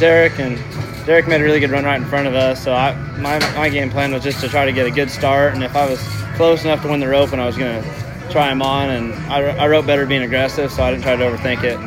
[0.00, 0.56] Derek, and
[1.04, 2.64] Derek made a really good run right in front of us.
[2.64, 5.52] So I, my, my game plan was just to try to get a good start,
[5.52, 6.00] and if I was
[6.36, 8.88] close enough to win the rope, and I was going to try him on.
[8.88, 11.78] And I, I wrote better being aggressive, so I didn't try to overthink it.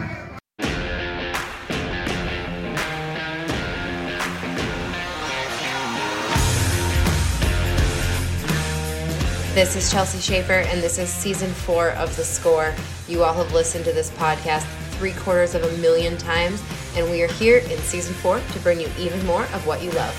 [9.56, 12.76] This is Chelsea Schaefer, and this is season four of The Score.
[13.08, 16.64] You all have listened to this podcast three quarters of a million times,
[16.96, 19.92] and we are here in season four to bring you even more of what you
[19.92, 20.16] love.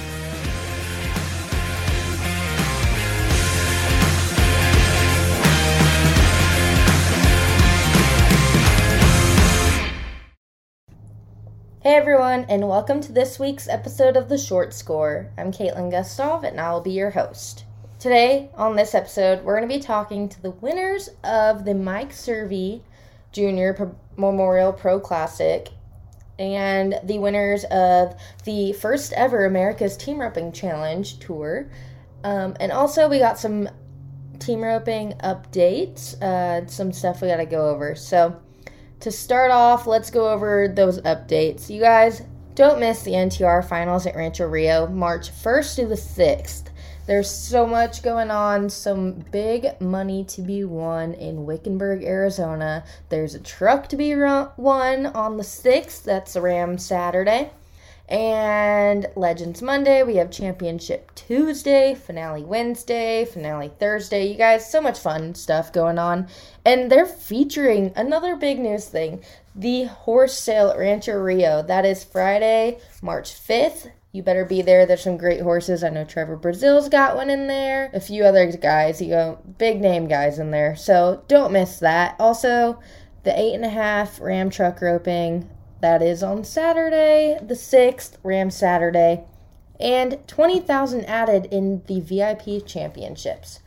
[11.81, 15.31] Hey everyone, and welcome to this week's episode of The Short Score.
[15.37, 17.67] I'm Kaitlin Gustave, and I will be your host.
[17.99, 22.13] Today, on this episode, we're going to be talking to the winners of the Mike
[22.13, 22.81] Cervi
[23.35, 25.69] Junior Memorial Pro Classic
[26.39, 31.69] and the winners of the first ever America's Team Roping Challenge Tour.
[32.23, 33.69] Um, and also, we got some
[34.39, 37.95] team roping updates, uh, some stuff we got to go over.
[37.95, 38.41] So,
[39.01, 41.69] to start off, let's go over those updates.
[41.69, 42.23] You guys
[42.55, 46.69] don't miss the NTR finals at Rancho Rio, March 1st to the 6th.
[47.07, 52.83] There's so much going on, some big money to be won in Wickenburg, Arizona.
[53.11, 57.51] There's a truck to be won on the 6th, that's Ram Saturday.
[58.09, 64.27] And Legends Monday, we have Championship Tuesday, Finale Wednesday, Finale Thursday.
[64.27, 66.29] You guys, so much fun stuff going on.
[66.65, 69.23] And they're featuring another big news thing
[69.55, 71.63] the horse sale at Rancho Rio.
[71.63, 73.91] That is Friday, March 5th.
[74.15, 74.87] You better be there.
[74.87, 75.83] There's some great horses.
[75.83, 77.91] I know Trevor Brazile's got one in there.
[77.93, 80.77] A few other guys, you go big name guys in there.
[80.77, 82.15] So don't miss that.
[82.21, 82.79] Also,
[83.25, 88.53] the eight and a half ram truck roping that is on Saturday, the 6th, Ram
[88.53, 89.25] Saturday,
[89.81, 93.59] and 20,000 added in the VIP championships.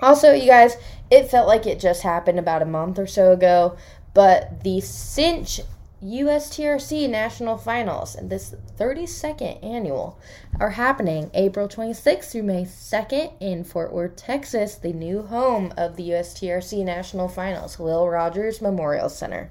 [0.00, 0.78] Also, you guys,
[1.10, 3.76] it felt like it just happened about a month or so ago,
[4.14, 5.60] but the Cinch
[6.04, 10.18] USTRC National Finals, this 32nd annual,
[10.60, 15.96] are happening April 26th through May 2nd in Fort Worth, Texas, the new home of
[15.96, 19.50] the USTRC National Finals, Will Rogers Memorial Center.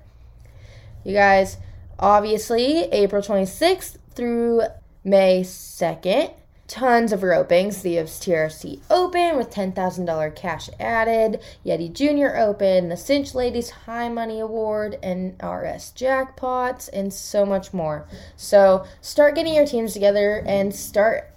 [1.03, 1.58] You guys,
[1.97, 4.62] obviously, April 26th through
[5.03, 6.36] May 2nd,
[6.68, 7.81] tons of ropings.
[7.81, 14.40] The TRC Open with $10,000 cash added, Yeti Junior Open, the Cinch Ladies High Money
[14.40, 18.07] Award, and RS Jackpots, and so much more.
[18.35, 21.31] So start getting your teams together and start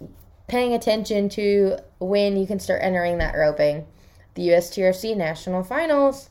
[0.46, 3.86] paying attention to when you can start entering that roping.
[4.34, 6.30] The USTRC National Finals.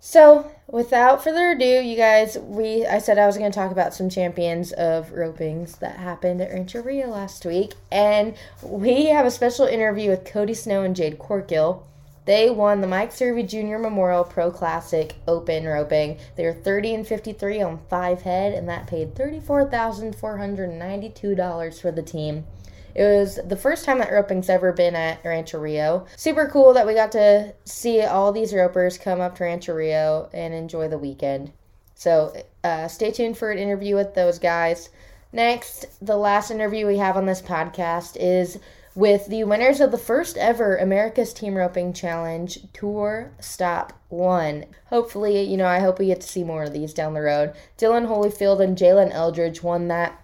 [0.00, 3.94] So, without further ado, you guys, we I said I was going to talk about
[3.94, 9.30] some champions of ropings that happened at Rancho Rio last week, and we have a
[9.30, 11.82] special interview with Cody Snow and Jade Corkill.
[12.26, 16.16] They won the Mike Cervi Junior Memorial Pro Classic Open roping.
[16.36, 22.46] They were 30 and 53 on five head, and that paid $34,492 for the team.
[22.94, 26.06] It was the first time that roping's ever been at Rancho Rio.
[26.16, 30.28] Super cool that we got to see all these ropers come up to Rancho Rio
[30.32, 31.52] and enjoy the weekend.
[31.94, 34.90] So uh, stay tuned for an interview with those guys.
[35.32, 38.58] Next, the last interview we have on this podcast is
[38.94, 44.66] with the winners of the first ever America's Team Roping Challenge Tour Stop 1.
[44.86, 47.54] Hopefully, you know, I hope we get to see more of these down the road.
[47.76, 50.23] Dillon Holyfield and Jaylen Eldridge won that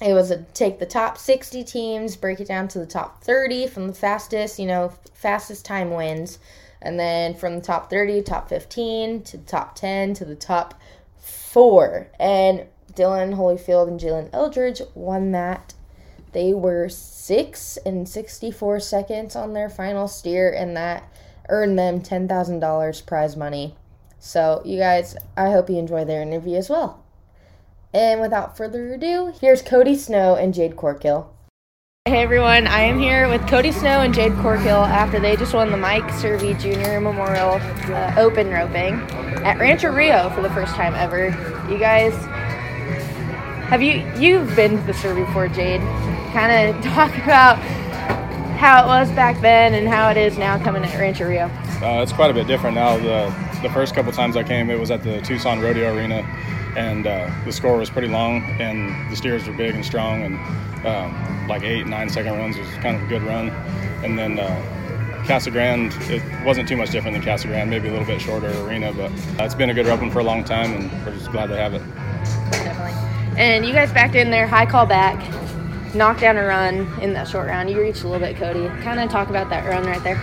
[0.00, 3.66] it was a take the top 60 teams, break it down to the top 30
[3.66, 6.38] from the fastest, you know, fastest time wins.
[6.80, 10.80] And then from the top 30, top 15 to the top 10 to the top
[11.16, 12.08] 4.
[12.20, 15.74] And Dillon Holyfield and Jaylen Eldridge won that.
[16.32, 21.10] They were 6 and 64 seconds on their final steer, and that
[21.48, 23.74] earned them $10,000 prize money.
[24.20, 27.02] So, you guys, I hope you enjoy their interview as well.
[27.92, 31.28] And without further ado, here's Cody Snow and Jade Corkill.
[32.04, 35.70] Hey everyone, I am here with Cody Snow and Jade Corkill after they just won
[35.70, 37.52] the Mike Cervi Junior Memorial
[37.92, 38.94] uh, Open roping
[39.44, 41.28] at Rancho Rio for the first time ever.
[41.70, 42.14] You guys,
[43.68, 45.80] have you you've been to the Cervi before, Jade?
[46.32, 47.56] Kind of talk about
[48.58, 51.46] how it was back then and how it is now coming at Rancho Rio.
[51.80, 52.98] Uh, it's quite a bit different now.
[52.98, 56.22] The the first couple times I came, it was at the Tucson Rodeo Arena
[56.78, 60.86] and uh, the score was pretty long, and the steers were big and strong, and
[60.86, 63.48] um, like eight, nine second runs was kind of a good run.
[64.04, 67.90] And then uh, Casa Grande, it wasn't too much different than Casa Grande, maybe a
[67.90, 70.72] little bit shorter arena, but uh, it's been a good roping for a long time,
[70.72, 71.82] and we're just glad to have it.
[72.52, 72.92] Definitely.
[73.40, 75.16] And you guys backed in there, high call back,
[75.96, 77.70] knocked down a run in that short round.
[77.70, 78.68] You reached a little bit, Cody.
[78.82, 80.16] Kind of talk about that run right there.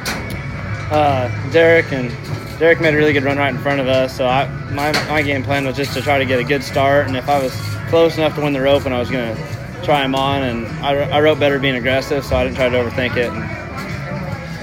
[0.90, 2.12] Uh, Derek and
[2.60, 4.16] Derek made a really good run right in front of us.
[4.16, 7.08] So I, my my game plan was just to try to get a good start,
[7.08, 7.54] and if I was
[7.90, 9.36] close enough to win the rope, and I was gonna
[9.84, 12.78] try him on, and I, I wrote better being aggressive, so I didn't try to
[12.78, 13.32] overthink it.
[13.32, 13.44] And,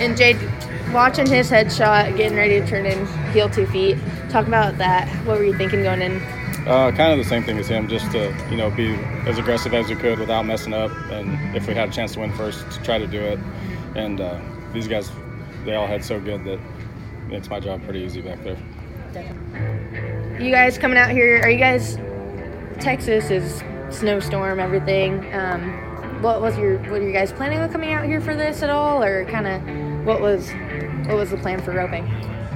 [0.02, 0.38] And Jade,
[0.92, 3.98] watching his headshot, getting ready to turn in heel two feet.
[4.30, 5.06] Talk about that.
[5.26, 6.16] What were you thinking going in?
[6.66, 8.94] Uh, kind of the same thing as him, just to you know be
[9.26, 12.20] as aggressive as we could without messing up, and if we had a chance to
[12.20, 13.38] win first, to try to do it.
[13.94, 14.40] And uh,
[14.72, 15.10] these guys,
[15.66, 16.71] they all had so good that it
[17.32, 18.56] makes my job pretty easy back there.
[19.12, 20.46] Definitely.
[20.46, 21.40] You guys coming out here?
[21.42, 21.98] Are you guys?
[22.80, 25.32] Texas is snowstorm, everything.
[25.34, 26.78] Um, what was your?
[26.90, 30.06] Were you guys planning on coming out here for this at all, or kind of?
[30.06, 30.50] What was?
[31.06, 32.04] What was the plan for roping?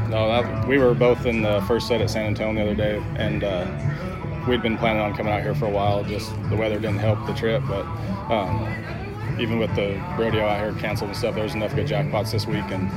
[0.08, 3.02] No, that, we were both in the first set at San Antonio the other day,
[3.16, 3.66] and uh,
[4.48, 6.04] we'd been planning on coming out here for a while.
[6.04, 7.84] Just the weather didn't help the trip, but
[8.32, 8.64] um,
[9.40, 12.46] even with the rodeo out here canceled and stuff, there was enough good jackpots this
[12.46, 12.90] week and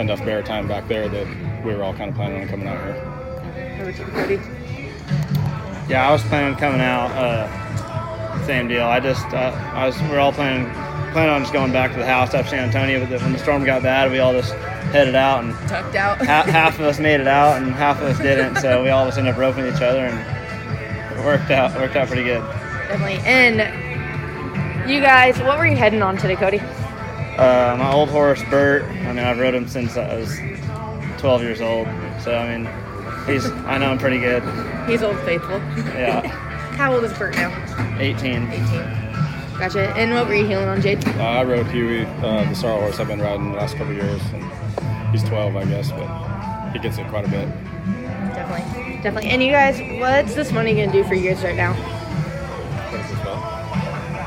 [0.00, 2.78] enough bear time back there that we were all kind of planning on coming out
[2.82, 3.78] here.
[3.80, 4.34] Over to you, Cody.
[5.88, 7.10] yeah, I was planning on coming out.
[7.12, 8.84] Uh, same deal.
[8.84, 10.70] I just uh, I was we are all planning
[11.12, 13.38] planning on just going back to the house up San Antonio, but the, when the
[13.38, 14.52] storm got bad, we all just
[14.92, 16.18] headed out and Tucked out.
[16.18, 18.56] half, half of us made it out and half of us didn't.
[18.56, 22.08] So we all just ended up roping each other, and it worked out worked out
[22.08, 22.42] pretty good.
[22.88, 23.18] Definitely.
[23.24, 23.60] And
[24.86, 26.58] you guys, what were you heading on today, Cody?
[26.58, 28.84] Uh, my old horse Bert.
[28.84, 30.38] I mean, I've rode him since I was
[31.18, 31.88] 12 years old.
[32.22, 32.68] So I mean,
[33.26, 34.42] he's I know him pretty good.
[34.88, 35.58] He's old faithful.
[35.94, 36.26] Yeah,
[36.76, 37.50] How old is Bert now?
[37.98, 38.50] 18.
[38.50, 39.58] 18.
[39.58, 39.90] Gotcha.
[39.96, 41.06] And what were you healing on, Jade?
[41.08, 43.96] Uh, I rode Huey, uh, the sorrel horse I've been riding the last couple of
[43.96, 47.48] years, and he's 12, I guess, but he gets it quite a bit.
[48.34, 48.96] Definitely.
[49.02, 49.30] Definitely.
[49.30, 51.72] And you guys, what's this money gonna do for you guys right now?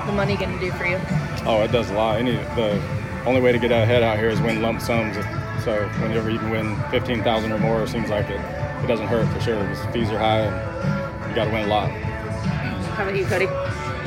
[0.08, 0.98] The money gonna do for you?
[1.46, 2.18] Oh, it does a lot.
[2.18, 2.82] Any the
[3.26, 5.16] only way to get ahead out here is win lump sums.
[5.64, 8.40] So whenever you can win fifteen thousand or more, it seems like it.
[8.84, 9.62] It doesn't hurt for sure.
[9.62, 11.92] Because fees are high, and you got to win a lot.
[11.92, 13.46] How about you, Cody?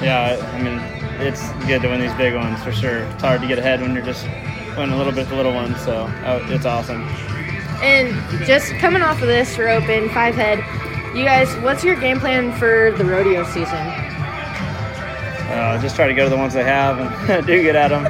[0.02, 0.80] Yeah, I I mean,
[1.20, 3.00] it's good to win these big ones for sure.
[3.00, 4.24] It's hard to get ahead when you're just
[4.78, 5.78] winning a little bit the little ones.
[5.82, 7.02] So uh, it's awesome.
[7.82, 8.14] And
[8.46, 10.58] just coming off of this rope in five head,
[11.14, 14.09] you guys, what's your game plan for the rodeo season?
[15.50, 16.98] Uh, just try to go to the ones they have
[17.28, 18.06] and do good at them.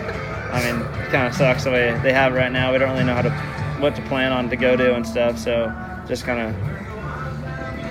[0.53, 2.73] I mean, it kind of sucks the way they have right now.
[2.73, 3.31] We don't really know how to
[3.81, 5.39] what to plan on to go to and stuff.
[5.39, 5.73] So
[6.07, 6.55] just kind of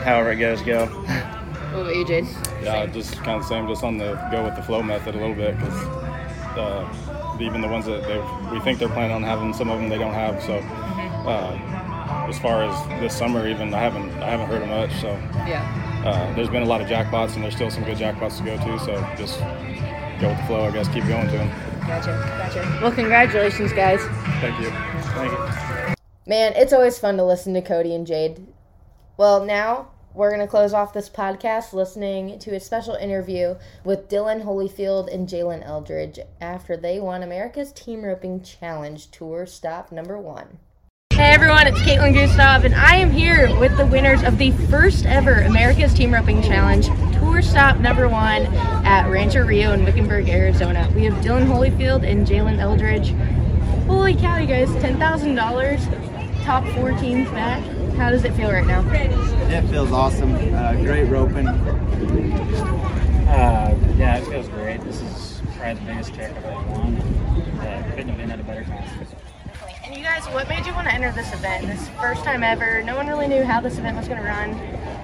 [0.03, 0.85] however it goes, go.
[1.69, 2.25] What about you, Jade?
[2.63, 3.67] Yeah, just kind of the same.
[3.67, 5.75] Just on the go with the flow method a little bit because
[6.57, 8.17] uh, even the ones that they
[8.51, 10.41] we think they're planning on having, some of them they don't have.
[10.41, 10.55] So
[11.29, 14.91] uh, as far as this summer, even I haven't I haven't heard of much.
[14.99, 15.09] So
[15.45, 15.88] Yeah.
[16.05, 18.57] Uh, there's been a lot of jackpots, and there's still some good jackpots to go
[18.57, 18.79] to.
[18.79, 19.39] So just
[20.19, 20.87] go with the flow, I guess.
[20.87, 21.49] Keep going to them.
[21.81, 22.11] Gotcha.
[22.37, 22.79] Gotcha.
[22.81, 24.01] Well, congratulations, guys.
[24.39, 24.69] Thank you.
[24.69, 25.95] Thank you.
[26.27, 28.45] Man, it's always fun to listen to Cody and Jade.
[29.17, 34.07] Well, now we're going to close off this podcast listening to a special interview with
[34.07, 40.17] Dillon Holyfield and Jaylen Eldridge after they won America's Team Roping Challenge Tour Stop number
[40.19, 40.59] one.
[41.19, 45.05] Hey everyone, it's Kaitlin Gustave, and I am here with the winners of the first
[45.05, 46.85] ever America's Team Roping Challenge
[47.19, 48.45] Tour Stop number one
[48.85, 50.89] at Rancho Rio in Wickenburg, Arizona.
[50.95, 53.09] We have Dillon Holyfield and Jaylen Eldridge.
[53.85, 57.61] Holy cow, you guys, $10,000, top four teams back.
[57.95, 58.79] How does it feel right now?
[58.89, 60.33] It feels awesome.
[60.55, 61.49] Uh, great roping.
[63.27, 64.79] Uh, yeah, it feels great.
[64.85, 66.95] This is probably the biggest check I've ever won.
[66.95, 69.07] Uh, couldn't have been at a better time.
[69.89, 71.65] And you guys, what made you want to enter this event?
[71.65, 72.83] This first time ever.
[72.83, 74.53] No one really knew how this event was going to run.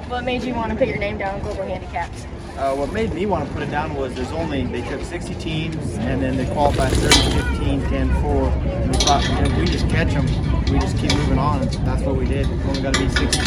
[0.10, 2.25] What made you want to put your name down on Global Handicaps?
[2.56, 5.34] Uh, what made me want to put it down was there's only they took 60
[5.36, 8.30] teams and then they qualified 30, 15, 10, 4.
[8.30, 10.27] And we thought you if we just catch them,
[10.72, 11.63] we just keep moving on.
[11.63, 12.48] And that's what we did.
[12.48, 13.44] We only got to be 60 teams.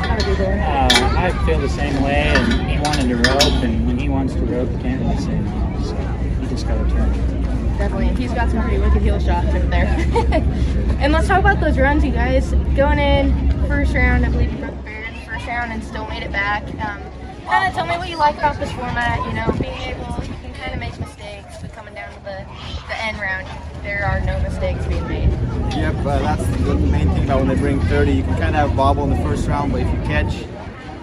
[0.00, 0.44] How did you do?
[0.44, 4.32] Uh, I feel the same way, and he wanted to rope, and when he wants
[4.32, 5.82] to rope, you can't really say no.
[5.82, 7.41] So you just got to turn.
[7.82, 8.14] Definitely.
[8.14, 9.86] He's got some pretty wicked heel shots over there.
[11.00, 12.52] and let's talk about those runs, you guys.
[12.76, 15.82] Going in, first round, I believe you broke the barrier in the first round and
[15.82, 16.62] still made it back.
[16.62, 17.02] Um,
[17.44, 20.32] kind of tell me what you like about this format, you know, being able, you
[20.34, 22.46] can kind of make mistakes, but coming down to the,
[22.86, 23.48] the end round,
[23.82, 25.30] there are no mistakes being made.
[25.74, 28.12] Yep, uh, that's the main thing about when they bring 30.
[28.12, 30.44] You can kind of have bobble in the first round, but if you catch,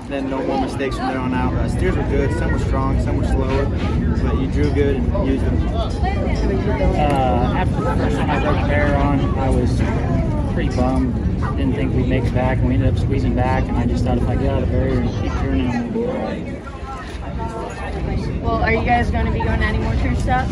[0.09, 1.53] then no more mistakes from there on out.
[1.53, 2.35] Uh, steers were good.
[2.37, 3.65] Some were strong, some were slower,
[4.23, 5.67] but you drew good and used them.
[5.69, 9.79] Uh, after the first time I broke the barrier on, I was
[10.53, 11.13] pretty bummed.
[11.57, 13.63] Didn't think we'd make it back, and we ended up squeezing back.
[13.65, 15.91] And I just thought if I get out of the barrier and keep turning, I'm
[15.91, 16.59] gonna be all right.
[18.41, 20.51] Well, are you guys going to be going to any more church stops?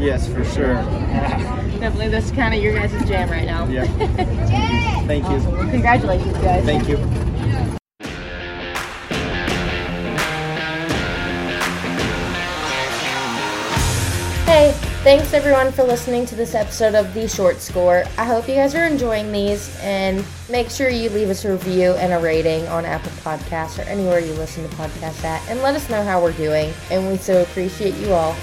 [0.00, 0.74] Yes, for sure.
[0.74, 3.68] Definitely, this is kind of your guys' jam right now.
[3.68, 3.84] Yeah.
[5.06, 5.36] Thank you.
[5.36, 5.52] Awesome.
[5.52, 6.64] Well, congratulations, guys.
[6.64, 7.25] Thank you.
[15.06, 18.02] Thanks everyone for listening to this episode of The Short Score.
[18.18, 21.92] I hope you guys are enjoying these and make sure you leave us a review
[21.92, 25.76] and a rating on Apple Podcasts or anywhere you listen to podcasts at and let
[25.76, 26.74] us know how we're doing.
[26.90, 28.34] And we so appreciate you all.